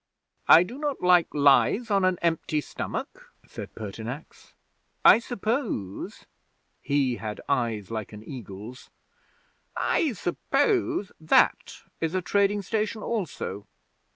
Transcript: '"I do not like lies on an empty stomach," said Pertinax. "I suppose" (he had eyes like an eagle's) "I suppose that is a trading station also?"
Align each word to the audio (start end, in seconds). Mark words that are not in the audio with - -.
'"I 0.47 0.63
do 0.63 0.79
not 0.79 1.01
like 1.03 1.27
lies 1.31 1.91
on 1.91 2.05
an 2.05 2.17
empty 2.23 2.59
stomach," 2.59 3.29
said 3.45 3.75
Pertinax. 3.75 4.55
"I 5.05 5.19
suppose" 5.19 6.25
(he 6.81 7.17
had 7.17 7.39
eyes 7.47 7.91
like 7.91 8.11
an 8.11 8.23
eagle's) 8.27 8.89
"I 9.77 10.13
suppose 10.13 11.11
that 11.21 11.83
is 11.99 12.15
a 12.15 12.21
trading 12.23 12.63
station 12.63 13.03
also?" 13.03 13.67